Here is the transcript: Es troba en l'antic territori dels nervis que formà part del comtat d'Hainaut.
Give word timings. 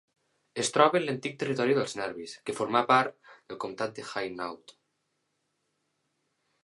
Es 0.61 0.71
troba 0.75 0.97
en 0.99 1.03
l'antic 1.09 1.35
territori 1.43 1.75
dels 1.79 1.93
nervis 1.99 2.33
que 2.47 2.55
formà 2.61 2.83
part 2.93 3.35
del 3.53 3.61
comtat 3.67 3.97
d'Hainaut. 4.01 4.75